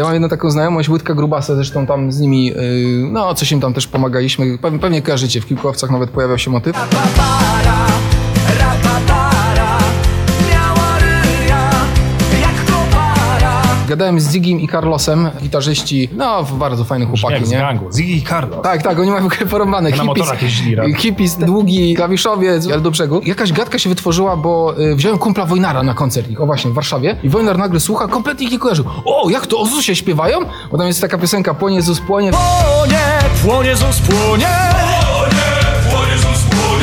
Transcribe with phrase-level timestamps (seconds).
[0.00, 2.54] Ja mam jedną taką znajomość, Łydka Grubasa, zresztą tam z nimi, yy,
[3.12, 4.58] no coś im tam też pomagaliśmy.
[4.58, 6.76] Pewnie, pewnie kojarzycie, w kilku owcach nawet pojawiał się motyw.
[13.90, 17.58] Gadałem z Zigim i Carlosem, gitarzyści, no bardzo fajne chłopaki, nie?
[17.58, 17.92] gangu.
[17.92, 18.56] Ziggy i Carlo.
[18.56, 19.90] Tak, tak, oni mają w ogóle porąbane.
[19.90, 20.94] Na motorach jeździli razem.
[20.94, 23.20] Hippies, długi klawiszowiec, ale do brzegu.
[23.24, 26.74] Jakaś gadka się wytworzyła, bo y, wziąłem kumpla Wojnara na koncert ich, o właśnie, w
[26.74, 27.16] Warszawie.
[27.22, 28.84] I Wojnar nagle słucha, kompletnie ich nie kojarzył.
[29.04, 30.38] O, jak to, o Zusie śpiewają?
[30.70, 32.30] Bo tam jest taka piosenka, płonie Zus, płonie.
[32.30, 32.98] Płonie,
[33.44, 34.89] płonie, Zus, płonie!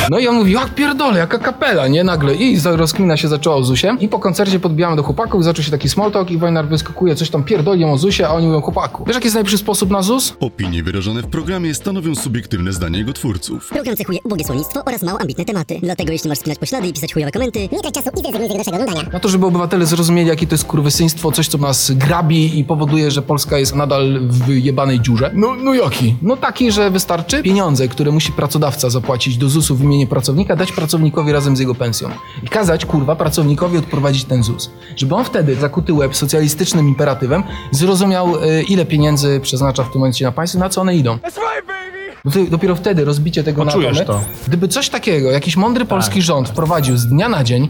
[0.10, 2.04] No i on mówi, jak pierdolę, jaka kapela, nie?
[2.04, 2.36] Nagle.
[2.36, 3.98] I rozkmina się zaczęła o Zusie.
[4.00, 7.30] I po koncercie podbijamy do chłopaków, zaczął się taki small talk i Wojnar wyskakuje, coś
[7.30, 9.04] tam pierdoli o Zusie, a oni mówią chłopaku.
[9.08, 10.34] Wiesz, jaki jest najlepszy sposób na Zus?
[10.40, 13.70] Opinie wyrażone w programie stanowią subiektywne zdanie jego twórców.
[13.70, 15.80] Program cechuje ubogie słownictwo oraz mało ambitne tematy.
[15.84, 18.48] Dlatego jeśli masz spinać poślady i pisać chujowe komenty, nie trać czasu i zrezygnuj z
[18.48, 19.10] tego naszego oglądania.
[19.14, 23.12] Na to, żeby obywatele zrozumieli, jakie to jest kurwysyństwo, coś, co nas grabi i powoduje,
[23.12, 25.32] że Polska jest nadal w jebanej dziurze.
[25.34, 26.16] No, no jaki?
[26.22, 30.72] No taki, że wystarczy pieniądze, które musi pracodawca zapłacić do ZUS-u w imieniu pracownika, dać
[30.72, 32.10] pracownikowi razem z jego pensją.
[32.44, 34.70] I kazać, kurwa, pracownikowi odprowadzić ten ZUS.
[34.96, 40.26] Żeby on wtedy, zakuty łeb socjalistycznym imperatywem, zrozumiał, e, ile pieniędzy przeznacza w tym momencie
[40.26, 41.18] na państwo, na co one idą.
[42.26, 44.20] No to dopiero wtedy rozbicie tego Poczujesz na atomy.
[44.20, 44.26] to.
[44.48, 47.62] Gdyby coś takiego, jakiś mądry polski rząd wprowadził z dnia na dzień,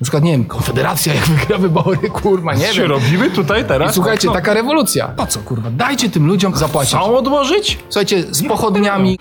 [0.00, 2.90] na przykład, nie wiem, Konfederacja jak wygra wybory, kurwa, nie się wiem.
[2.90, 3.94] robimy tutaj I teraz?
[3.94, 5.08] słuchajcie, No, taka rewolucja.
[5.08, 5.70] Po co, kurwa?
[5.70, 6.94] Dajcie tym ludziom zapłacić.
[6.94, 7.78] Chcą odłożyć?
[7.88, 9.18] Słuchajcie, z pochodniami,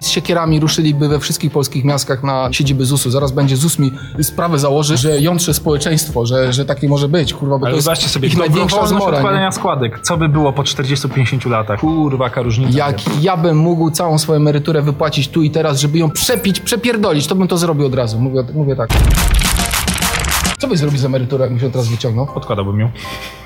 [0.00, 3.10] z siekierami ruszyliby we wszystkich polskich miastach na siedziby ZUS-u.
[3.10, 7.54] Zaraz będzie ZUS mi sprawę założy, że jątrze społeczeństwo, że, że takie może być, kurwa,
[7.54, 9.10] bo to Ale jest zobaczcie sobie, ich największa zmora.
[9.10, 9.16] Nie?
[9.16, 10.00] odkładania składek.
[10.02, 11.80] Co by było po 40-50 latach?
[11.80, 12.78] Kurwa, różnica.
[12.78, 17.26] Jak ja bym mógł całą swoją emeryturę wypłacić tu i teraz, żeby ją przepić, przepierdolić,
[17.26, 18.20] to bym to zrobił od razu.
[18.20, 18.88] Mówię, mówię tak.
[20.58, 22.28] Co byś zrobił z emeryturą, jakbyś ją teraz wyciągnął?
[22.34, 22.90] Odkładałbym ją.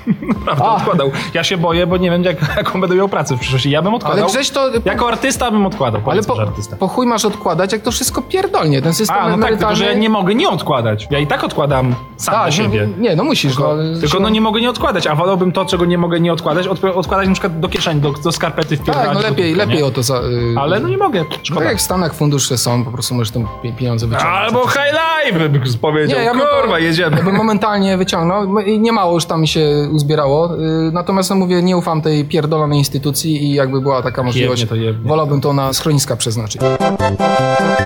[0.45, 0.75] Naprawdę, A.
[0.75, 1.11] odkładał.
[1.33, 3.69] Ja się boję, bo nie wiem, jak, jaką będę miał pracę w przyszłości.
[3.71, 4.23] Ja bym odkładał.
[4.23, 4.69] Ale Grześ to...
[4.85, 6.75] Jako artysta bym odkładał, Ale po, artysta.
[6.75, 8.81] po chuj masz odkładać, jak to wszystko pierdolnie.
[8.81, 9.57] Ten system A, no tak, emerytalny...
[9.57, 11.07] tylko że ja nie mogę nie odkładać.
[11.11, 12.87] Ja i tak odkładam sam Tak, na siebie.
[12.97, 13.55] No, nie, no musisz.
[13.55, 16.33] Tylko, no, tylko no nie mogę nie odkładać, a wolałbym to, czego nie mogę nie
[16.33, 19.05] odkładać, odp- odkładać na przykład do kieszeni, do, do skarpety wpierdalać.
[19.07, 19.85] Tak, no w lepiej, lepiej nie?
[19.85, 20.15] o to za...
[20.15, 21.65] Yy, Ale no nie mogę, Tak szkoda.
[21.65, 24.37] jak w Stanach fundusze są, po prostu możesz tam pie- pieniądze wyciągnąć.
[24.37, 24.93] Albo high
[25.25, 26.19] life bym powiedział.
[26.19, 28.59] Nie, ja bym Kurwa, to, Ja bym momentalnie wyciągnął.
[28.59, 30.55] I Nie mało już tam mi się uzbierało.
[30.55, 34.75] Yy, Natomiast no mówię, nie ufam tej pierdolonej instytucji i jakby była taka możliwość, to
[34.75, 35.09] jebnie.
[35.09, 36.61] wolałbym to na schroniska przeznaczyć.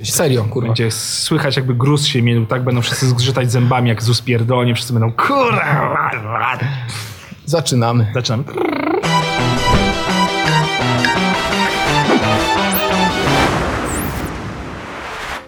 [0.04, 0.68] Serio, kurwa.
[0.68, 4.94] Będzie słychać jakby gruz się mielił, tak będą wszyscy zgrzytać zębami jak ZUS pierdolnie, wszyscy
[4.94, 6.12] będą kurwa.
[7.46, 8.12] Zaczynamy.
[8.14, 8.44] Zaczynamy.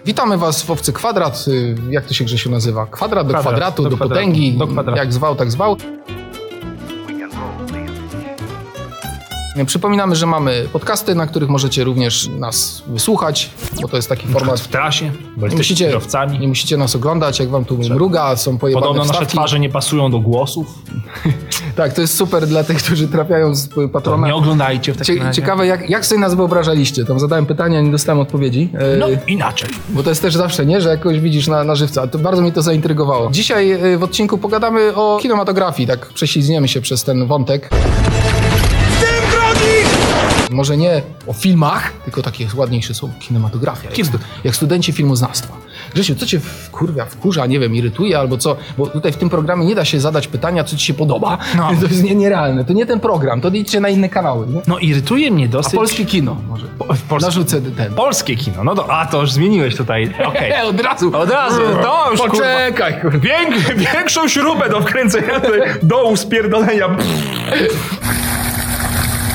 [0.08, 1.44] Witamy Was w Owcy Kwadrat.
[1.48, 2.86] Y, Jak to się Grzesiu nazywa?
[2.86, 4.58] Kwadrat do Kwadrat, kwadratu, do, do kwadratu, potęgi.
[4.58, 4.98] do kwadratu.
[4.98, 5.76] Jak zwał, tak zwał.
[9.66, 13.50] Przypominamy, że mamy podcasty, na których możecie również nas wysłuchać,
[13.82, 14.60] bo to jest taki format.
[14.60, 16.38] W trasie, bo Nie musicie, kierowcami.
[16.38, 19.36] nie musicie nas oglądać, jak wam tu mruga, są pojebane Podobno nasze wstawki.
[19.36, 20.66] twarze nie pasują do głosów.
[21.78, 24.26] Tak, to jest super dla tych, którzy trafiają z To patrona.
[24.26, 25.40] nie oglądajcie w takim Cie, razie.
[25.42, 27.04] ciekawe, jak, jak sobie nas wyobrażaliście?
[27.04, 28.68] Tam zadałem pytania, nie dostałem odpowiedzi.
[28.94, 29.70] E, No inaczej.
[29.88, 30.80] Bo to jest też zawsze, nie?
[30.80, 32.06] Że jakoś widzisz na, na żywca.
[32.06, 33.30] To bardzo mnie to zaintrygowało.
[33.30, 37.70] Dzisiaj e, w odcinku pogadamy o kinematografii, tak prześlizgniemy się przez ten wątek.
[40.50, 45.54] Może nie o filmach, tylko takie ładniejsze słowo, kinematografia, jak, stu, jak studenci filmoznawstwa.
[45.94, 48.56] Grzesiu, co cię wkurwia, wkurza, nie wiem, irytuje albo co?
[48.78, 51.38] Bo tutaj w tym programie nie da się zadać pytania, co ci się podoba.
[51.56, 51.68] No.
[51.80, 52.64] To jest nie, nierealne.
[52.64, 54.46] To nie ten program, to idźcie na inne kanały.
[54.46, 54.62] Nie?
[54.66, 55.74] No irytuje mnie A dosyć...
[55.74, 56.66] polskie kino może.
[57.08, 57.94] polskie- Narzucę ten.
[57.94, 60.50] Polskie kino, no to, a to już zmieniłeś tutaj, okej.
[60.50, 61.16] E, od razu.
[61.16, 63.18] Od razu, to już Poczekaj, kurwa.
[63.76, 66.88] Większą śrubę do wkręcenia tutaj dołu spierdolenia.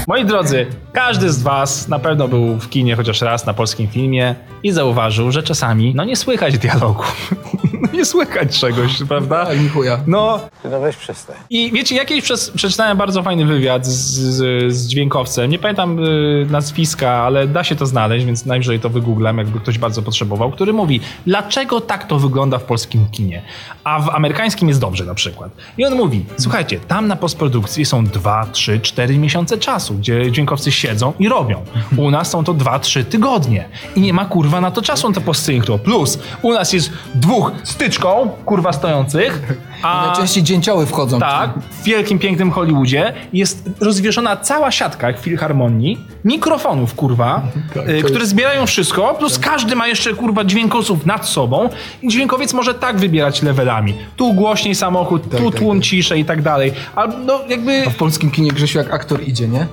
[0.08, 4.36] Moi drodzy, każdy z was na pewno był w kinie chociaż raz na polskim filmie
[4.64, 7.04] i zauważył, że czasami no nie słychać dialogu.
[7.94, 9.46] nie słychać czegoś, prawda?
[9.46, 10.00] Tak, chuja.
[10.08, 10.40] No,
[10.72, 11.36] No weź przestań.
[11.50, 15.52] i wiecie, jakiś przez, przeczytałem bardzo fajny wywiad z, z, z dźwiękowcem.
[15.52, 19.78] Nie pamiętam y, nazwiska, ale da się to znaleźć, więc najwyżej to wygooglam, jakby ktoś
[19.78, 23.42] bardzo potrzebował, który mówi, dlaczego tak to wygląda w polskim kinie,
[23.84, 25.52] a w amerykańskim jest dobrze na przykład.
[25.78, 30.72] I on mówi, słuchajcie, tam na postprodukcji są 2, 3, 4 miesiące czasu, gdzie dźwiękowcy
[30.72, 31.62] siedzą i robią.
[31.98, 35.16] U nas są to 2, 3 tygodnie i nie ma kurwa na to czasu na
[35.16, 35.78] to postsynchro.
[35.78, 41.20] Plus, u nas jest dwóch styczką, kurwa stojących A- I najczęściej dzięcioły wchodzą.
[41.20, 47.42] Tak, w wielkim, pięknym Hollywoodzie jest rozwieszona cała siatka jak w filharmonii, mikrofonów, kurwa,
[47.74, 51.70] Tak, y, które zbierają wszystko, plus każdy ma jeszcze, kurwa, dźwiękowców nad sobą
[52.02, 53.96] i dźwiękowiec może tak wybierać levelami.
[54.16, 55.86] Tu głośniej samochód, tu tak, tłum tak.
[55.86, 56.74] ciszej i tak dalej.
[56.96, 57.84] A no jakby...
[57.88, 59.68] A w polskim kinie Grzesiu jak aktor idzie, nie?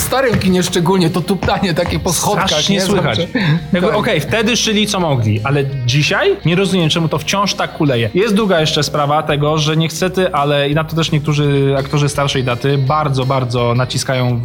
[0.00, 2.46] W starym kinie szczególnie to tuptanie takie po schodkach.
[2.46, 2.82] Strasznie nie?
[2.82, 3.18] słychać.
[3.72, 3.96] Jakby, Tak.
[3.96, 8.10] Okej, wtedy szyli co mogli, ale dzisiaj nie rozumiem, czemu to wciąż tak kuleje.
[8.14, 12.44] Jest druga jeszcze sprawa tego, że niestety, ale i na to też niektórzy aktorzy starszej
[12.44, 14.40] daty bardzo, bardzo naciskają,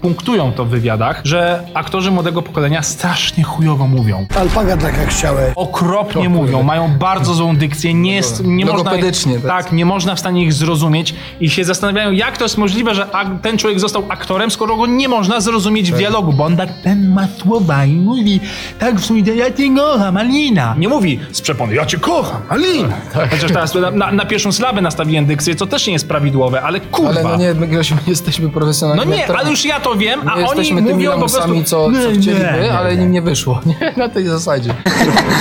[0.00, 4.26] punktują to w wywiadach, że aktorzy młodego pokolenia strasznie chujowo mówią.
[4.40, 5.52] Alpaga tak jak chciałeś.
[5.56, 8.90] Okropnie mówią, mają bardzo złą dykcję, nie, jest, nie można...
[8.90, 9.00] Tak.
[9.46, 13.06] Tak, nie można w stanie ich zrozumieć i się zastanawiają, jak to jest możliwe, że
[13.42, 17.12] ten człowiek został aktorem, skoro go nie można zrozumieć w dialogu, bo on tak ten
[17.14, 18.40] ma słowa i mówi
[18.78, 20.74] tak w sumie, ja cię kocham, Alina.
[20.78, 22.94] Nie mówi z przepony, ja cię kocham, Alina.
[23.30, 27.10] Chociaż teraz na, na, pierwszą sylabę nastawiłem dykcję, co też nie jest prawidłowe, ale kurwa.
[27.10, 29.12] Ale no nie, my nie jesteśmy No profesjonalni.
[29.12, 29.40] nie, aktorami.
[29.44, 31.64] ale już ja to wiem, My a oni jesteśmy tymi mówią po prostu...
[31.64, 33.60] co, co chcieliby, ale nim nie wyszło.
[33.66, 34.74] Nie, na tej zasadzie.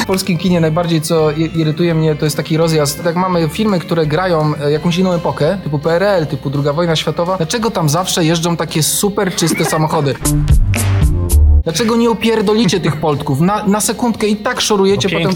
[0.04, 3.06] W polskim kinie najbardziej, co irytuje mnie, to jest taki rozjazd.
[3.06, 7.38] Jak mamy filmy, które grają e, jakąś inną epokę, typu PRL, typu II wojna światowa,
[7.38, 10.16] dlaczego tam zawsze jeżdżą takie super czyste samochody?
[11.68, 13.42] Dlaczego nie opierdolicie tych poltków?
[13.42, 15.34] Na, na sekundkę i tak szorujecie, To potem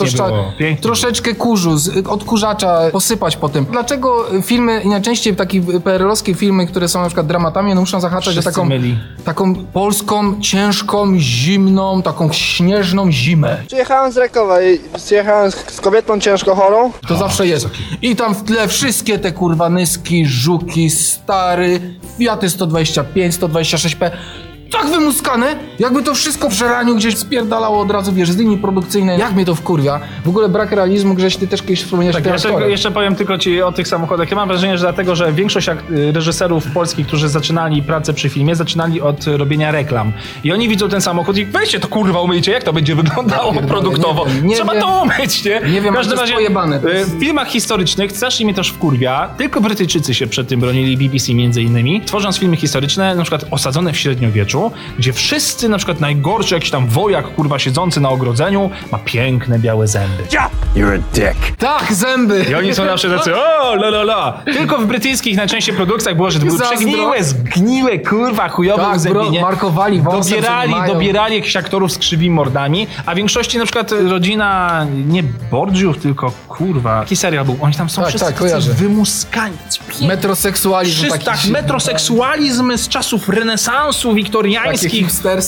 [0.58, 3.66] pięknie troszeczkę kurzu, z odkurzacza posypać po tym.
[3.72, 8.38] Dlaczego filmy, i najczęściej takie PRL-owskie filmy, które są na przykład dramatami, no muszą zahaczać
[8.38, 8.98] o taką, myli.
[9.26, 13.58] taką polską, ciężką, zimną, taką śnieżną zimę.
[13.68, 16.92] Przyjechałem z Rakowa i przyjechałem z, z kobietą ciężko chorą.
[17.08, 17.68] To zawsze jest.
[18.02, 21.80] I tam w tle wszystkie te kurwa nyski, żuki, stary,
[22.18, 24.12] Fiaty 125, 126P.
[24.72, 29.20] Tak wymuskane, jakby to wszystko w żeraniu gdzieś spierdalało od razu, wiesz, z linii produkcyjnej.
[29.20, 30.00] Jak mnie to wkurwia.
[30.26, 33.62] W ogóle brak realizmu, Grześ, ty też kiedyś wspomniałeś Tak, jeszcze, jeszcze powiem tylko ci
[33.62, 34.30] o tych samochodach.
[34.32, 35.68] Ja mam wrażenie, że dlatego, że większość
[36.14, 40.12] reżyserów polskich, którzy zaczynali pracę przy filmie, zaczynali od robienia reklam.
[40.44, 44.26] I oni widzą ten samochód i weźcie to kurwa umyjcie, jak to będzie wyglądało produktowo.
[44.26, 45.62] nie nie Trzeba to umyć, nie?
[45.72, 49.30] Nie wiem, w każdym razie pojebane, y, jest- w filmach historycznych strasznie mnie też wkurwia,
[49.38, 53.94] tylko Brytyjczycy się przed tym bronili, BBC między innymi, tworząc filmy historyczne, na przykład osadzone
[53.94, 54.61] w średniowieczu,
[55.00, 59.88] gdzie wszyscy, na przykład najgorszy jakiś tam wojak, kurwa, siedzący na ogrodzeniu, ma piękne białe
[59.88, 60.24] zęby.
[61.58, 62.46] Tak, zęby!
[62.52, 64.42] I oni są zawsze tacy, o, la, la, la.
[64.46, 66.78] Tylko w brytyjskich najczęściej produkcjach było, że to były Zazdro.
[66.78, 69.40] przegniłe, zgniłe, kurwa, chujowe Tak, uzębienie.
[69.40, 73.92] bro- markowali wąsem, Dobierali, dobierali jakichś aktorów z krzywymi mordami, a w większości na przykład
[74.10, 78.74] rodzina, nie Borgiów, tylko kurwa, taki serial był, oni tam są Tak, wszyscy tak, tacy
[78.74, 79.58] wymuskani.
[80.08, 81.26] Metroseksualizm Wszyscy, taki.
[81.26, 84.51] tak, metroseksualizm z czasów renesansu Takie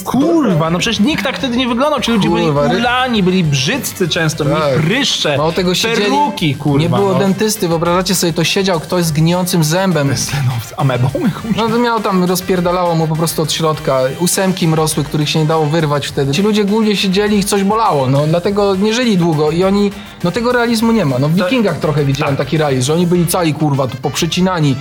[0.04, 2.02] Kurwa, no przecież nikt tak wtedy nie wyglądał.
[2.02, 4.54] Ci ludzie Kurwa, byli ulani, byli brzydcy często, Tak.
[4.54, 6.80] mieli pryszcze, Mało tego siedzieli, peruki, kurwa.
[6.80, 7.20] nie było no.
[7.20, 10.18] dentysty, wyobrażacie sobie, to siedział ktoś z gnijącym zębem.
[10.18, 10.32] Z
[10.78, 11.10] amebą.
[11.56, 14.00] No to miał tam, rozpierdalało mu po prostu od środka.
[14.20, 16.32] Ósemki mrosły, których się nie dało wyrwać wtedy.
[16.32, 19.92] Ci ludzie głównie siedzieli i coś bolało, no dlatego nie żyli długo i oni,
[20.24, 21.20] no tego realizmu nie ma.
[21.20, 24.76] No w Wikingach trochę widziałem taki realizm, że oni byli cali kurwa, tu poprzecinani.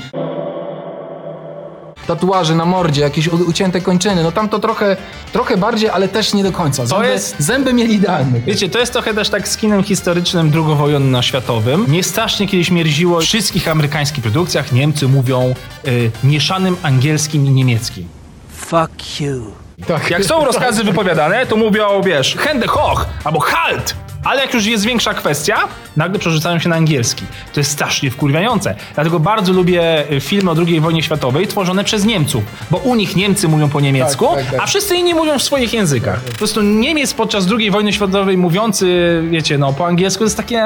[2.07, 4.97] Tatuaże na mordzie, jakieś ucięte kończyny, no tam to trochę,
[5.33, 6.87] trochę bardziej, ale też nie do końca.
[6.87, 8.41] Zęby, jest- zęby mieli idealne.
[8.41, 11.89] Wiecie, to jest trochę też tak z kinem historycznym drugowojenno-światowym.
[11.89, 15.55] Mnie strasznie kiedyś mierziło w wszystkich amerykańskich produkcjach Niemcy mówią
[15.89, 18.09] y, mieszanym angielskim i niemieckim.
[18.57, 19.53] Fuck you.
[19.87, 20.11] Tak.
[20.11, 23.95] Jak są rozkazy wypowiadane, to mówią, wiesz, Hände hoch albo Halt!
[24.25, 25.57] Ale jak już jest większa kwestia,
[25.97, 27.25] nagle przerzucają się na angielski.
[27.53, 28.75] To jest strasznie wkurwiające.
[28.95, 33.17] Dlatego bardzo lubię y, filmy o II wojnie światowej tworzone przez Niemców, bo u nich
[33.17, 34.61] Niemcy mówią po niemiecku, Tak, tak, tak.
[34.61, 36.21] a wszyscy inni mówią w swoich językach.
[36.21, 40.63] Po prostu Niemiec podczas II wojny światowej mówiący, wiecie, no po angielsku to jest takie...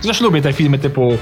[0.00, 1.18] Zresztą lubię te filmy typu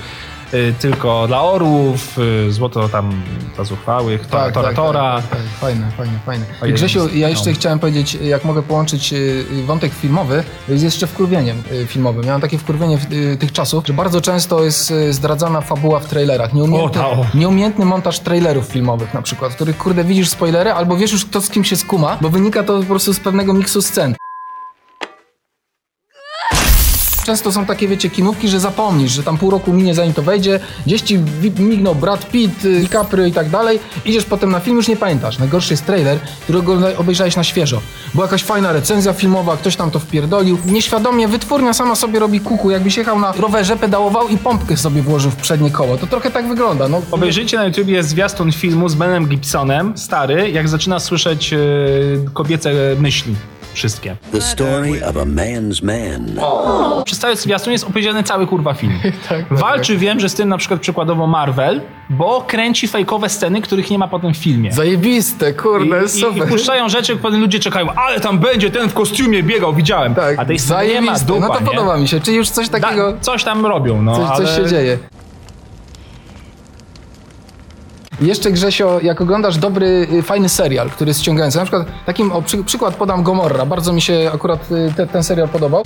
[0.81, 3.23] Tylko dla orłów, y, Złoto tam
[3.55, 5.17] dla zuchwałych, Tora, Tak, Tora, tak, Tora.
[5.17, 6.45] Tak, tak, fajne, fajne, fajne.
[6.63, 7.57] Ojej, Grzesiu, ja jeszcze no.
[7.57, 12.25] chciałem powiedzieć, jak mogę połączyć y, wątek filmowy z jeszcze wkurwieniem y, filmowym.
[12.27, 16.07] Miałem takie wkurwienie w, y, tych czasów, że bardzo często jest y, zdradzana fabuła w
[16.07, 16.55] trailerach.
[16.55, 17.27] Nieumiejętny, O, ta, o.
[17.35, 21.41] nieumiejętny montaż trailerów filmowych na przykład, w których kurde widzisz spoilery, albo wiesz już kto
[21.41, 24.15] z kim się skuma, bo wynika to po prostu z pewnego miksu scen.
[27.29, 30.61] Często są takie, wiecie, kinówki, że zapomnisz, że tam pół roku minie zanim to wejdzie,
[30.87, 31.19] gdzieś ci
[31.59, 35.39] mignął Brad Pitt, y, DiCaprio i tak dalej, idziesz potem na film, już nie pamiętasz.
[35.39, 37.81] Najgorszy jest trailer, którego obejrzałeś na świeżo.
[38.15, 40.59] Była jakaś fajna recenzja filmowa, ktoś tam to wpierdolił.
[40.67, 45.31] Nieświadomie wytwórnia sama sobie robi kuku, jakbyś jechał na rowerze, pedałował i pompkę sobie włożył
[45.31, 45.97] w przednie koło.
[45.97, 47.03] To trochę tak wygląda, no.
[47.11, 51.59] Obejrzyjcie na YouTubie zwiastun filmu z Benem Gibsonem, stary, jak zaczyna słyszeć e,
[52.35, 53.35] kobiece myśli.
[53.79, 54.17] Wszystkie.
[54.33, 56.41] The story of a man's man.
[57.05, 58.93] Przez cały zwiastun jest opowiedziany cały kurwa film.
[59.29, 61.81] tak, Walczy wiem, że z tym na przykład przykładowo Marvel,
[62.11, 64.73] bo kręci fejkowe sceny, których nie ma potem w filmie.
[64.73, 66.49] Zajebiste, kurde, I, i, super.
[66.49, 70.15] I puszczają rzeczy, potem ludzie czekają, ale tam będzie ten w kostiumie biegał, widziałem.
[70.15, 71.27] tak, A tej sceny nie ma, zajebiste.
[71.27, 71.67] dupa, No to nie?
[71.67, 74.47] podoba mi się, czyli już coś Da, takiego, coś tam robią, no coś, ale...
[74.47, 74.99] coś się dzieje.
[78.21, 82.43] Jeszcze Grzesio, jak oglądasz dobry, y, fajny serial, który jest ściągający, na przykład takim, o,
[82.43, 85.83] przy, przykład podam Gomorra, bardzo mi się akurat y, te, ten serial podobał.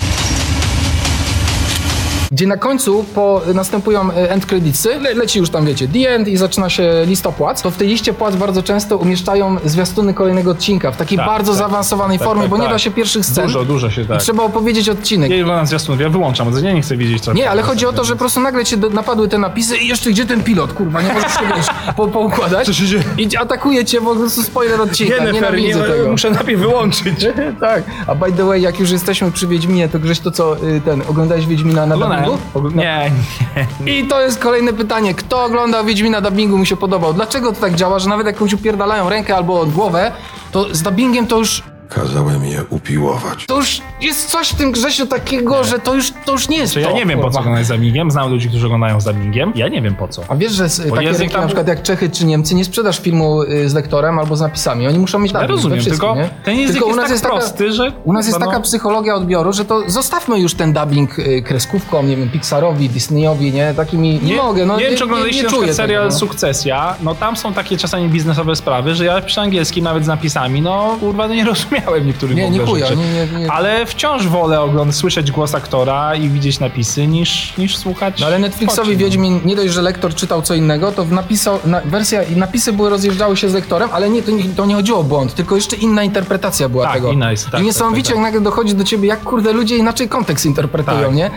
[2.33, 6.27] Gdzie na końcu po, następują y, end creditsy, le, leci już tam wiecie, the end
[6.27, 10.51] i zaczyna się lista płac, to w tej liście płac bardzo często umieszczają zwiastuny kolejnego
[10.51, 11.59] odcinka w takiej Tak, bardzo tak.
[11.59, 12.71] zaawansowanej Tak, formie, tak, bo nie tak.
[12.71, 13.45] da się pierwszych scen.
[13.45, 14.17] Dużo, dużo się tak.
[14.17, 15.31] I trzeba opowiedzieć odcinek.
[15.31, 17.33] Ja nie oglądam zwiastunów, ja wyłączam, bo ja nie chcę wiedzieć co.
[17.33, 20.09] Nie, ale chodzi o to, że po prostu nagle cię napadły te napisy i jeszcze
[20.09, 22.65] gdzie ten pilot, kurwa, nie możesz się wiesz, po, poukładać.
[22.65, 23.03] Co się dzieje?
[23.17, 26.11] I atakuje cię po prostu spoiler odcinka, nienawidzę tego.
[26.11, 27.25] muszę najpierw wyłączyć.
[27.59, 30.81] tak, a by the way, jak już jesteśmy przy Wiedźminie, to Grześ, to co, y,
[30.85, 32.22] ten, oglądałeś Wiedźmina na Oglądałem.
[32.25, 32.37] Dubbingu?
[32.75, 33.11] Nie,
[33.85, 33.99] nie.
[33.99, 37.13] I to jest kolejne pytanie, kto ogląda Wiedźmina dubbingu mu się podobał?
[37.13, 40.11] Dlaczego to tak działa, że nawet jak komuś upierdalają rękę albo głowę,
[40.51, 41.63] to z dubbingiem to już
[41.95, 43.45] Kazałem je upiłować.
[43.45, 46.73] to już jest coś w tym Grzesiu takiego, że to już, to już nie jest
[46.73, 47.39] Czy ja to, nie wiem po co kurwa.
[47.39, 50.21] oglądać z dubbingiem, znam ludzi, którzy oglądają z dubbingiem, ja nie wiem po co.
[50.27, 52.65] A wiesz, że z, takie język rynki tam- na przykład jak Czechy czy Niemcy nie
[52.65, 54.87] sprzedasz filmu y, z lektorem albo z napisami.
[54.87, 56.29] Oni muszą mieć Ja dubbing we rozumiem, wszystkim, tylko nie?
[56.45, 58.63] ten język Tylko jest tak prosty, że, U nas jest kurwa, taka no.
[58.63, 63.73] psychologia odbioru, że to zostawmy już ten dubbing y, kreskówkom, nie wiem, Pixarowi, Disneyowi, nie?
[63.73, 66.19] Takimi nie, mogę, no nie, wiem, czy oglądaliście na czuję przykład serial tego, no.
[66.19, 70.61] Sukcesja, no tam są takie czasami biznesowe sprawy, że ja przy angielskim nawet z napisami,
[70.61, 71.45] no kurwa, no nie
[71.85, 72.99] rozumiałem niektórych Nie, nie chuja, rzeczy.
[72.99, 73.51] nie, nie, nie.
[73.51, 78.19] Ale wciąż wolę oglądać, słyszeć głos aktora i widzieć napisy, niż, niż słuchać.
[78.19, 79.05] No ale Netflixowi Chodź, no.
[79.05, 82.73] Wiedźmin, nie dość, że lektor czytał co innego, to w napisał, na, wersja i napisy
[82.73, 85.55] były rozjeżdżały się z lektorem, ale nie, to, nie, to nie chodziło o błąd, tylko
[85.55, 87.11] jeszcze inna interpretacja była Tak, tego.
[87.11, 89.77] inna jest, tak, I niesamowicie tak, tak, jak nagle dochodzi do ciebie, jak kurde ludzie
[89.77, 91.31] inaczej kontekst interpretują, Tak, nie?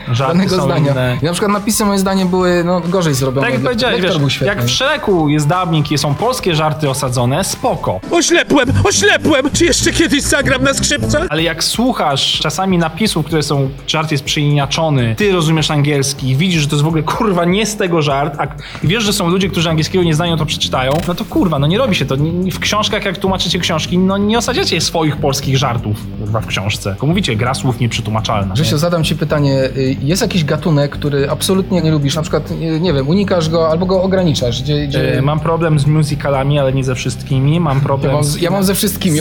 [0.48, 0.92] są zdania.
[0.92, 1.18] inne.
[1.22, 3.46] I na przykład napisy moim zdaniem były no, gorzej zrobione.
[3.46, 4.46] Tak jak powiedziałeś, lektor wiesz, był świetny.
[4.46, 8.00] jak w Shreku jest dubbing i są polskie żarty osadzone, spoko.
[8.10, 9.50] Oślepłem, oślepłem!
[9.52, 11.26] Czy jeszcze kiedyś zagram na skrzypcach?
[11.30, 16.62] Ale jak słuchasz czasami napisów, które są, żart jest przyiniaczony, ty rozumiesz angielski i widzisz,
[16.62, 18.46] że to jest w ogóle kurwa nie z tego żart, a
[18.84, 21.78] wiesz, że są ludzie, którzy angielskiego nie znają, to przeczytają, no to kurwa, no nie
[21.78, 22.16] robi się to.
[22.16, 26.90] Nie- W książkach, jak tłumaczycie książki, no nie osadziacie swoich polskich żartów kurwa w książce.
[26.90, 28.54] Tylko mówicie, gra słów nieprzetłumaczalna.
[28.54, 29.64] Grzesiu, zadam ci pytanie.
[29.76, 32.14] y, Jest jakiś gatunek, który absolutnie nie lubisz?
[32.16, 34.62] Na przykład, y, nie wiem, unikasz go albo go ograniczasz?
[34.62, 35.18] Gdzie, gdzie...
[35.18, 37.60] E, Mam problem z musicalami, ale nie ze wszystkimi.
[37.60, 38.28] Mam ja, problem mam, z...
[38.28, 39.20] z- ja mam ze wszystkimi.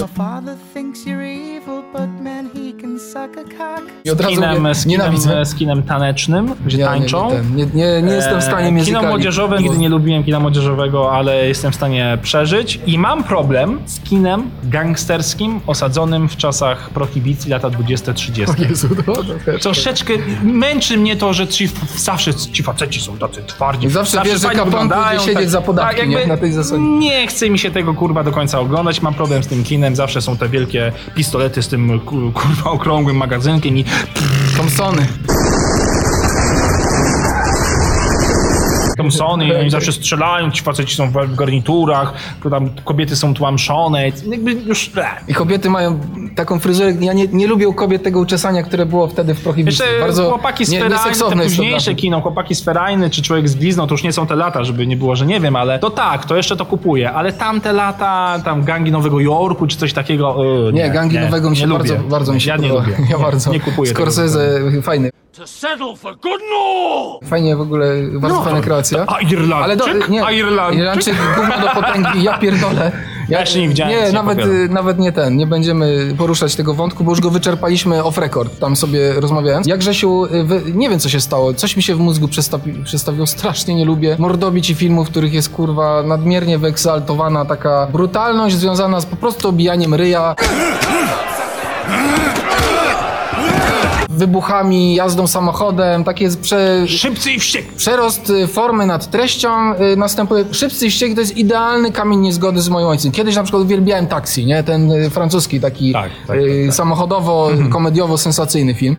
[0.96, 1.25] Thinks you're
[4.06, 5.46] I od razu Kinem, mówię, z, kinem, nienawidzę.
[5.46, 7.30] z kinem tanecznym, gdzie Ja tańczą.
[7.32, 8.86] Nie, nie, nie, nie, nie jestem w stanie muzykali.
[8.98, 12.80] Kino młodzieżowe, nigdy nie lubiłem kina młodzieżowego, ale jestem w stanie przeżyć.
[12.86, 18.70] I mam problem z kinem gangsterskim osadzonym w czasach prohibicji lata 20-30.
[18.70, 19.62] Jezu, to, to też.
[19.62, 23.88] Troszeczkę męczy mnie to, że ci, zawsze ci faceci są tacy twardzi.
[23.88, 26.28] I zawsze wiesz, że pójdzie siedzieć za podatki, nie?
[26.28, 26.82] Na tej zasadzie.
[26.82, 29.02] Nie chce mi się tego kurwa do końca oglądać.
[29.02, 29.96] Mam problem z tym kinem.
[29.96, 33.86] Zawsze są te wielkie pistolety z tym ku- kurwa okrągłym magazynkiem i
[34.56, 35.25] Thompsony.
[38.98, 44.06] Thompsony i oni zawsze strzelają, ci faceci są w garniturach, to tam kobiety są tłamszone,
[44.32, 44.92] jakby już...
[45.28, 46.00] I kobiety mają
[46.36, 46.94] taką fryzurę.
[47.00, 49.86] Ja nie, nie lubię u kobiet tego uczesania, które było wtedy w prohibicji.
[49.86, 53.88] Jeszcze Bardzo chłopaki z nie, Ferajny, późniejsze kino, chłopaki z Ferajny, czy Człowiek z Glizną,
[53.88, 56.26] to już nie są te lata, żeby nie było, że nie wiem, ale to tak,
[56.26, 60.74] to jeszcze to kupuję, ale tamte lata, tam gangi Nowego Jorku, czy coś takiego, yy,
[60.74, 62.88] Nie, gangi nowego mi się nie bardzo, bardzo mi się Ja nie podoba.
[62.88, 63.08] lubię.
[63.12, 63.52] Ja bardzo.
[63.52, 65.25] Nie kupuję tego.
[65.36, 66.20] Scorsese, fajny.
[67.24, 69.06] Fajnie w ogóle, bardzo fajna kreacja.
[69.08, 69.64] A Irlandczyk?
[69.64, 70.80] Ale do, nie, A Irlandczyk?
[70.80, 72.92] Irlandczyk gówno do potęgi, ja pierdolę.
[73.30, 76.74] Ja jeszcze nie widziałem, Nie, nie nawet, y, nawet nie ten, nie będziemy poruszać tego
[76.74, 79.68] wątku, bo już go wyczerpaliśmy off record, tam sobie rozmawiając.
[79.68, 82.74] Jak Grzesiu, y, wy, nie wiem co się stało, coś mi się w mózgu przestawi,
[82.84, 88.56] przestawiło, strasznie nie lubię mordobić i filmów, w których jest kurwa nadmiernie wyeksaltowana taka brutalność
[88.56, 90.36] związana z po prostu obijaniem ryja.
[94.18, 97.78] Wybuchami, jazdą samochodem, takie jest prze, Szybcy i wściekli.
[97.78, 100.46] Przerost y, formy nad treścią y, następuje.
[100.52, 103.12] Szybcy i wściekli to jest idealny kamień niezgody z moim ojcem.
[103.12, 104.64] Kiedyś na przykład uwielbiałem Taxi, nie?
[104.64, 106.76] Ten y, francuski taki Tak, tak, y, tak, tak.
[106.76, 108.96] samochodowo, komediowo sensacyjny film.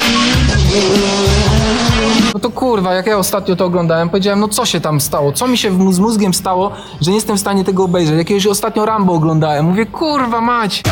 [2.34, 5.32] No to kurwa, jak ja ostatnio to oglądałem, powiedziałem, no co się tam stało?
[5.32, 6.70] Co mi się w- z mózgiem stało,
[7.00, 8.18] że nie jestem w stanie tego obejrzeć?
[8.18, 9.64] Jakiegoś ostatnio Rambo oglądałem.
[9.66, 10.82] Mówię, kurwa mać!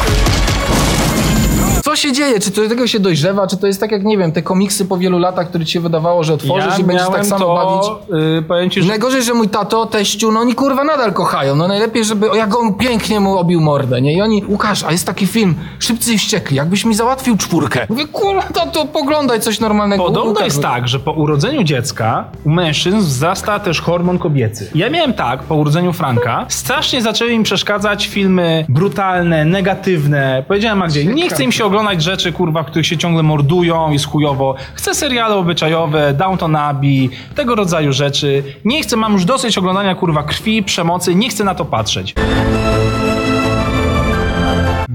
[1.95, 2.41] Co się dzieje?
[2.41, 3.47] Czy to do tego się dojrzewa?
[3.47, 5.81] Czy to jest tak jak, nie wiem, te komiksy po wielu latach, które ci się
[5.81, 8.11] wydawało, że otworzysz ja i będziesz tak samo to, bawić?
[8.37, 11.57] Yy, powiem ci, że Najgorzej, że mój tato, teściu, no oni kurwa nadal kochają.
[11.57, 14.15] No najlepiej, żeby, o, jak on pięknie mu obił mordę, nie?
[14.15, 17.87] I oni, Łukasz, a jest taki film, Szybcy i Wściekli, jakbyś mi załatwił czwórkę.
[17.89, 20.05] Mówię, kurwa, tato, poglądaj coś normalnego.
[20.05, 24.71] Podobno Łukasz, jest tak, że po urodzeniu dziecka u mężczyzn wzrasta też hormon kobiecy.
[24.75, 30.45] Ja miałem tak, po urodzeniu Franka, strasznie zaczęły mi przeszkadzać filmy brutalne, negatywne.
[30.49, 34.07] Powiedziałem Magdzie, nie chcę im się oglądać rzeczy, kurwa, w których się ciągle mordują, jest
[34.07, 34.55] chujowo.
[34.75, 38.43] Chcę seriale obyczajowe, Downton Abbey, tego rodzaju rzeczy.
[38.65, 42.15] Nie chcę, mam już dosyć oglądania, kurwa, krwi, przemocy, nie chcę na to patrzeć.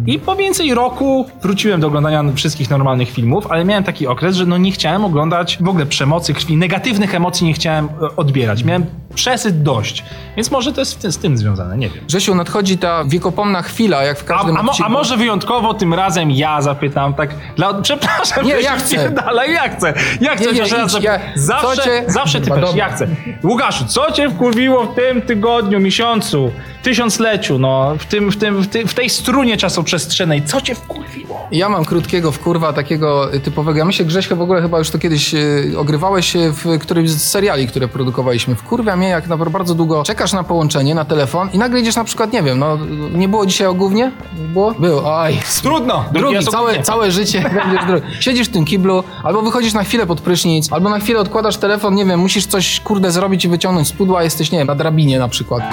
[0.09, 4.45] I po więcej roku wróciłem do oglądania wszystkich normalnych filmów, ale miałem taki okres, że
[4.45, 8.63] no nie chciałem oglądać w ogóle przemocy, krwi, negatywnych emocji nie chciałem e, odbierać.
[8.63, 8.85] Miałem
[9.15, 10.03] przesyt dość.
[10.35, 12.05] Więc może to jest z tym związane, nie wiem.
[12.07, 15.93] Grzesiu, nadchodzi ta wiekopomna chwila, jak w A, każdym a, mo, a może wyjątkowo tym
[15.93, 18.97] razem ja zapytam, tak, dla, przepraszam, Nie, ja chcę.
[18.97, 22.67] wpierdala, ja chcę, ja chcę, Nie, nie, raz idź, ja- zawsze, cię- zawsze ty Dobra,
[22.67, 23.07] też, ja chcę.
[23.43, 26.51] Łukaszu, co cię wkurwiło w tym tygodniu, miesiącu,
[26.83, 31.47] tysiącleciu, no, w, tym, w, tym, w, tym, w tej strunie czasoprzestrzennej, co cię wkurwiło?
[31.51, 33.79] Ja mam krótkiego wkurwa, takiego typowego.
[33.79, 37.29] Ja myślę, Grześka, w ogóle chyba już to kiedyś y, ogrywałeś się w którymś z
[37.29, 38.55] seriali, które produkowaliśmy.
[38.55, 42.03] Wkurwia mnie, jak na bardzo długo czekasz na połączenie, na telefon i nagle idziesz na
[42.03, 42.77] przykład, nie wiem, no
[43.13, 44.11] nie było dzisiaj o gównie?
[44.33, 44.71] Było?
[44.71, 45.39] Było, aj.
[45.61, 46.05] Trudno.
[46.11, 48.07] Drugi, o całe, całe życie będziesz drugi.
[48.19, 51.95] Siedzisz w tym kiblu, albo wychodzisz na chwilę pod prysznic, albo na chwilę odkładasz telefon,
[51.95, 55.19] nie wiem, musisz coś kurde zrobić i wyciągnąć z pudła, jesteś, nie wiem, na drabinie
[55.19, 55.63] na przykład.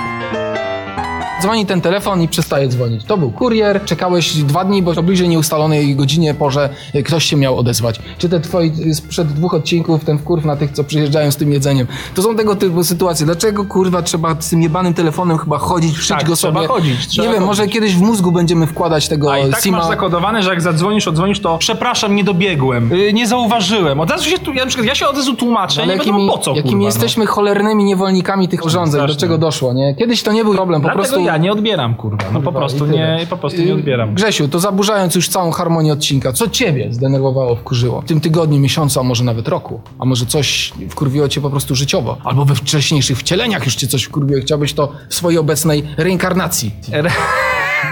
[1.47, 3.05] Dzwoni ten telefon i przestaje dzwonić.
[3.05, 6.69] To był kurier, czekałeś dwa dni, bo o bliżej nieustalonej godzinie, porze
[7.05, 8.01] ktoś się miał odezwać.
[8.19, 11.87] Czy te twoi sprzed dwóch odcinków, ten wkurw na tych, co przyjeżdżają z tym jedzeniem.
[12.15, 13.27] To są tego typu sytuacje.
[13.27, 16.69] Dlaczego kurwa trzeba z tym jebanym telefonem chyba chodzić, wszyć Tak, go trzeba sobie?
[16.69, 19.79] chodzić, trzeba nie wiem, może kiedyś w mózgu będziemy wkładać tego A i tak SIMa.
[19.79, 24.01] masz zakodowane, że jak zadzwonisz, odzwonisz, to przepraszam, nie dobiegłem, yy, nie zauważyłem.
[24.01, 26.19] Od razu się tu, ja, na przykład, ja się od razu tłumaczę, Ale nie jakimi,
[26.19, 26.87] wiadomo po co, jakimi kurwa, no.
[26.87, 29.95] jesteśmy cholernymi niewolnikami tych urządzeń, do czego doszło, nie?
[29.95, 31.27] Kiedyś to nie był problem, po Dlatego prostu...
[31.27, 32.25] ja nie odbieram, kurwa.
[32.33, 34.15] No po prostu nie, po prostu nie odbieram.
[34.15, 38.01] Grzesiu, to zaburzając już całą harmonię odcinka, co ciebie zdenerwowało, wkurzyło?
[38.01, 39.81] W tym tygodniu, miesiącu, a może nawet roku?
[39.99, 42.17] A może coś wkurwiło cię po prostu życiowo?
[42.25, 46.73] Albo we wcześniejszych wcieleniach już cię coś wkurwiło chciałbyś to w swojej obecnej reinkarnacji.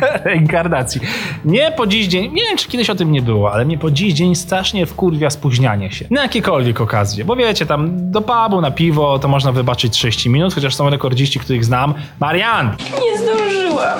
[0.03, 1.01] Re- Reinkarnacji.
[1.45, 3.91] Nie po dziś dzień, nie wiem czy kiedyś o tym nie było, ale mnie po
[3.91, 6.05] dziś dzień strasznie wkurwia spóźnianie się.
[6.11, 7.25] Na jakiekolwiek okazje.
[7.25, 11.39] Bo wiecie, tam do pubu, na piwo to można wybaczyć 30 minut, chociaż są rekordziści,
[11.39, 11.95] których znam.
[12.21, 12.77] Marian!
[13.05, 13.99] Nie zdążyłam.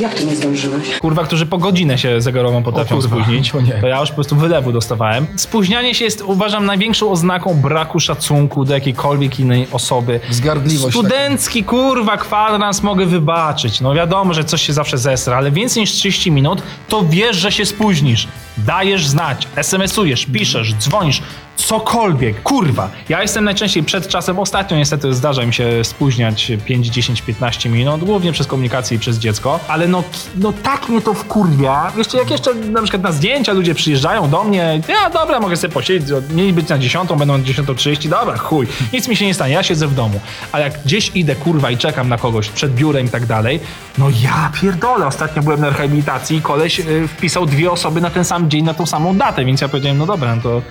[0.00, 0.98] Jak ty nie zdążyłeś?
[0.98, 3.50] Kurwa, którzy po godzinę się zegarową potrafią spóźnić.
[3.52, 3.72] to nie.
[3.72, 5.26] To ja już po prostu wylewu dostawałem.
[5.36, 10.20] Spóźnianie się jest, uważam, największą oznaką braku szacunku do jakiejkolwiek innej osoby.
[10.30, 13.80] Wzgardliwość Studencki, kurwa, kwadrans mogę wybaczyć.
[13.80, 17.52] No wiadomo, że coś się zawsze zesra, ale więcej niż 30 minut, to wiesz, że
[17.52, 18.28] się spóźnisz.
[18.58, 21.22] Dajesz znać, SMS-ujesz, piszesz, dzwonisz,
[21.56, 22.42] cokolwiek.
[22.42, 22.90] Kurwa.
[23.08, 24.38] Ja jestem najczęściej przed czasem.
[24.38, 29.18] Ostatnio niestety zdarza mi się spóźniać 5, 10, 15 minut, głównie przez komunikację i przez
[29.18, 30.04] dziecko, ale no,
[30.36, 31.92] no tak mnie to wkurwia.
[31.96, 35.74] Jeszcze jak jeszcze na przykład na zdjęcia ludzie przyjeżdżają do mnie, ja dobra, mogę sobie
[35.74, 39.54] posiedzieć, mieli być na 10, będą na 10.30, dobra, chuj, nic mi się nie stanie,
[39.54, 40.20] ja siedzę w domu.
[40.52, 43.60] Ale jak gdzieś idę, kurwa, i czekam na kogoś przed biurem i tak dalej,
[43.98, 48.24] no ja pierdolę, ostatnio byłem na rehabilitacji i koleś y, wpisał dwie osoby na ten
[48.24, 50.62] sam dzień, na tą samą datę, więc ja powiedziałem, no dobra, no to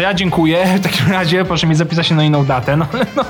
[0.00, 0.66] to ja dziękuję.
[0.78, 2.76] W takim razie proszę mi zapisać się na inną datę.
[2.76, 2.86] No
[3.16, 3.24] no,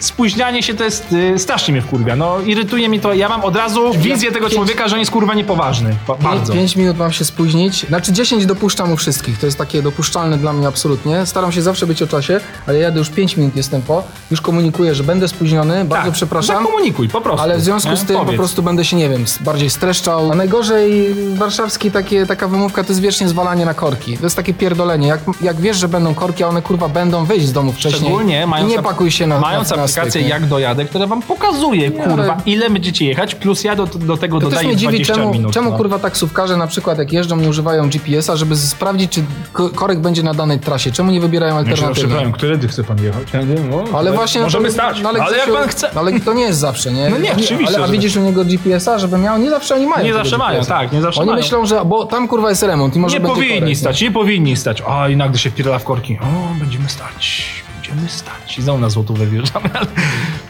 [0.00, 2.16] spóźnianie się to jest y, strasznie mnie wkurwia.
[2.16, 3.14] No irytuje mi to.
[3.14, 5.96] Ja mam od razu wizję tego pięć- człowieka, że on jest kurwa niepoważny.
[6.08, 6.52] Ba- bardzo.
[6.52, 7.86] 5 minut mam się spóźnić.
[7.88, 9.38] Znaczy 10 dopuszczam u wszystkich.
[9.38, 11.26] To jest takie dopuszczalne dla mnie absolutnie.
[11.26, 14.04] Staram się zawsze być o czasie, ale jadę już 5 minut jestem po.
[14.30, 15.84] Już komunikuję, że będę spóźniony.
[15.84, 16.56] Bardzo Tak, przepraszam.
[16.64, 17.42] Zakomunikuj, po prostu.
[17.42, 17.96] Ale w związku nie?
[17.96, 18.38] z tym po Powiedz.
[18.38, 20.32] prostu będę się, nie wiem, bardziej streszczał.
[20.32, 24.18] A najgorzej warszawski takie, taka wymówka to jest wiecznie zwalanie na korki.
[24.18, 25.08] To jest takie pierdolenie.
[25.08, 28.00] Jak, jak wiesz, że będą korki, a one kurwa będą wyjść z domu wcześniej.
[28.02, 30.28] Szczególnie I mając, nie pakuj się na mając na, na aplikację styk, nie?
[30.28, 34.36] Jak dojadę, która wam pokazuje, kurwa, ale- ile będziecie jechać, plus ja do, do tego
[34.36, 35.52] To też dodaję mnie dziwi, 20 czemu, minut.
[35.52, 35.76] czemu no.
[35.76, 40.22] kurwa taksówkarze na przykład jak jeżdżą nie używają GPS-a, żeby sprawdzić, czy ko- korek będzie
[40.22, 40.92] na danej trasie.
[40.92, 42.32] Czemu nie wybierają alternatywy?
[42.32, 43.22] którędy chce pan jechać?
[43.32, 44.40] Ja wiem, no, Ale właśnie...
[44.40, 45.90] Możemy to, stać, no ale, jak Grzesiu, pan chce.
[45.94, 47.10] no Ale to nie jest zawsze, nie?
[47.10, 49.38] No nie, oczywiście, Ale, a widzisz u niego GPS-a, żeby miał?
[49.38, 51.42] Nie zawsze oni mają Nie zawsze mają, tak, nie zawsze Oni mają.
[51.42, 51.84] myślą, że...
[51.84, 54.82] Bo tam kurwa jest remont i może Nie powinni korek, stać, nie powinni stać.
[54.88, 56.18] A i nagle się wpierdala w korki.
[56.20, 58.58] O, będziemy stać, będziemy stać.
[58.58, 59.86] I znowu na złotówę wjeżdżamy, ale...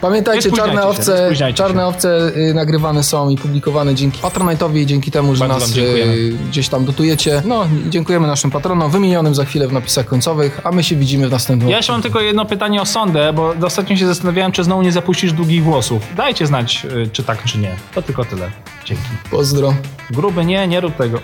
[0.01, 1.87] Pamiętajcie, czarne się, owce, czarne się.
[1.87, 6.69] owce nagrywane są i publikowane dzięki Patronite'owi i dzięki temu, że Bardzo nas y, gdzieś
[6.69, 7.41] tam dotujecie.
[7.45, 11.31] No, dziękujemy naszym patronom, wymienionym za chwilę w napisach końcowych, a my się widzimy w
[11.31, 14.81] następnym Ja jeszcze mam tylko jedno pytanie o sondę, bo ostatnio się zastanawiałem, czy znowu
[14.81, 16.01] nie zapuścisz długich włosów.
[16.15, 17.75] Dajcie znać, y, czy tak, czy nie.
[17.95, 18.51] To tylko tyle.
[18.85, 19.03] Dzięki.
[19.31, 19.73] Pozdro.
[20.11, 21.19] Gruby nie, nie rób tego.